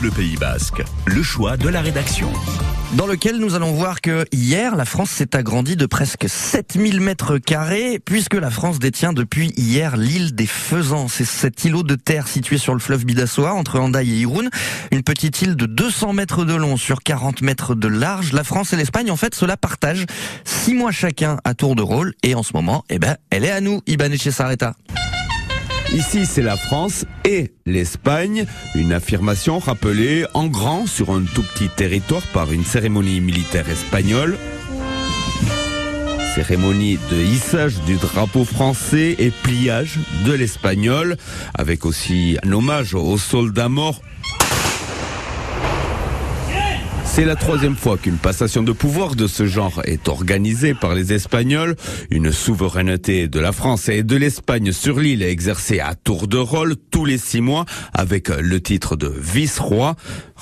[0.00, 2.30] Bleu Pays Basque, le choix de la rédaction.
[2.92, 7.38] Dans lequel nous allons voir que hier, la France s'est agrandie de presque 7000 mètres
[7.38, 11.08] carrés, puisque la France détient depuis hier l'île des Faisans.
[11.08, 14.48] C'est cet îlot de terre situé sur le fleuve Bidassoa, entre Handaï et Irun.
[14.92, 18.32] Une petite île de 200 mètres de long sur 40 mètres de large.
[18.32, 20.04] La France et l'Espagne, en fait, cela partage
[20.44, 22.14] six mois chacun à tour de rôle.
[22.22, 24.74] Et en ce moment, eh ben, elle est à nous, Iban Sareta.
[25.92, 28.44] Ici, c'est la France et l'Espagne.
[28.74, 34.36] Une affirmation rappelée en grand sur un tout petit territoire par une cérémonie militaire espagnole.
[36.34, 41.16] Cérémonie de hissage du drapeau français et pliage de l'espagnol,
[41.54, 44.02] avec aussi un hommage aux soldats morts
[47.16, 51.14] c'est la troisième fois qu'une passation de pouvoir de ce genre est organisée par les
[51.14, 51.74] Espagnols.
[52.10, 56.36] Une souveraineté de la France et de l'Espagne sur l'île est exercée à tour de
[56.36, 59.96] rôle tous les six mois avec le titre de vice-roi.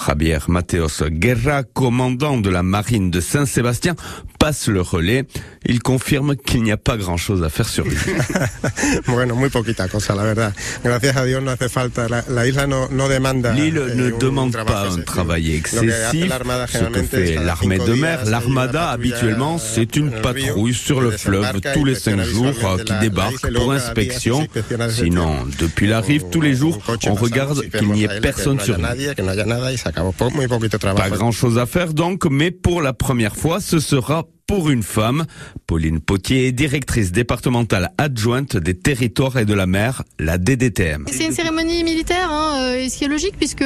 [0.05, 3.95] Javier Mateos Guerra, commandant de la marine de Saint-Sébastien,
[4.45, 5.25] passe le relais.
[5.65, 7.97] Il confirme qu'il n'y a pas grand-chose à faire sur l'île.
[9.07, 10.53] bueno, muy poquita cosa, la verdad.
[10.85, 12.11] Gracias a Dios no hace falta.
[12.11, 13.55] La, la isla no, no demanda.
[13.55, 16.31] L'île ne demande pas un travail excessif.
[16.69, 21.87] Ce que fait l'armée de mer, l'armada habituellement, c'est une patrouille sur le fleuve tous
[21.87, 22.53] les cinq jours
[22.85, 24.47] qui débarque pour inspection.
[24.91, 29.15] Sinon, depuis la rive, tous les jours, on regarde qu'il n'y ait personne sur l'île.
[30.97, 34.83] Pas grand chose à faire donc, mais pour la première fois, ce sera pour une
[34.83, 35.25] femme.
[35.67, 41.07] Pauline Potier est directrice départementale adjointe des territoires et de la mer, la DDTM.
[41.11, 43.65] C'est une cérémonie militaire, hein, euh, ce qui est logique puisque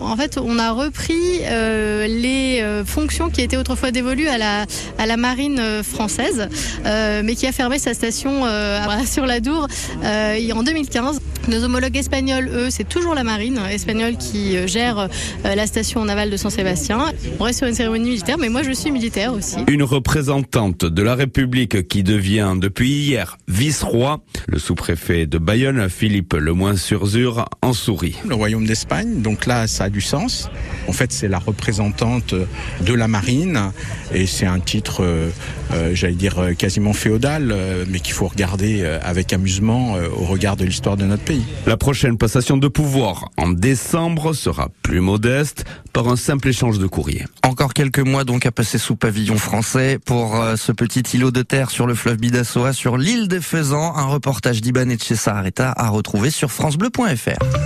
[0.00, 4.66] en fait on a repris euh, les euh, fonctions qui étaient autrefois dévolues à la,
[4.98, 6.48] à la marine euh, française,
[6.86, 9.68] euh, mais qui a fermé sa station euh, sur la Dour
[10.02, 11.20] en 2015.
[11.46, 15.08] Nos homologues espagnols, eux, c'est toujours la marine espagnole qui euh, gère euh,
[15.44, 17.12] la station navale de Saint-Sébastien.
[17.38, 19.56] On reste sur une cérémonie militaire, mais moi je suis militaire aussi.
[19.68, 26.32] Une représentante de la République qui devient depuis hier vice-roi, le sous-préfet de Bayonne, Philippe
[26.32, 28.16] Lemoin-sur-Zur, en sourit.
[28.26, 30.48] Le royaume d'Espagne, donc là ça a du sens.
[30.88, 32.34] En fait c'est la représentante
[32.80, 33.70] de la marine
[34.14, 35.28] et c'est un titre, euh,
[35.74, 37.54] euh, j'allais dire quasiment féodal,
[37.88, 41.33] mais qu'il faut regarder avec amusement euh, au regard de l'histoire de notre pays.
[41.66, 46.86] La prochaine passation de pouvoir en décembre sera plus modeste par un simple échange de
[46.86, 47.24] courrier.
[47.42, 51.42] Encore quelques mois donc à passer sous pavillon français pour euh, ce petit îlot de
[51.42, 53.94] terre sur le fleuve Bidassoa, sur l'île des Faisans.
[53.96, 57.63] Un reportage d'Iban et de chez Sarareta à retrouver sur francebleu.fr.